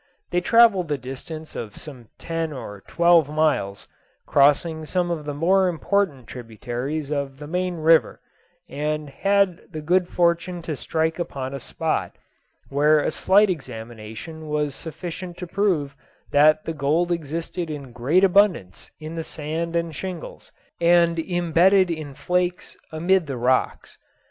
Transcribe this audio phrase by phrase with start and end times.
[0.31, 3.87] They travelled the distance of some ten or twelve miles,
[4.25, 8.19] crossing some of the more important tributaries of the main river,
[8.67, 12.15] and had the good fortune to strike upon a spot
[12.69, 15.95] where a slight examination was sufficient to prove
[16.31, 22.15] that the gold existed in great abundance in the sand and shingles, and imbedded in
[22.15, 23.99] flakes amid the rocks.